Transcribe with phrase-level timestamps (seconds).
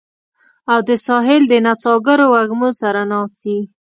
[0.71, 3.57] او د ساحل د نڅاګرو وږمو سره ناڅي